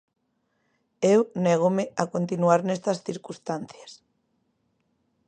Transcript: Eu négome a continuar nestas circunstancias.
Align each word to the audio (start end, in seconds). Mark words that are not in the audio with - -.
Eu 1.13 1.21
négome 1.45 1.85
a 2.01 2.03
continuar 2.13 2.59
nestas 2.63 2.97
circunstancias. 3.07 3.91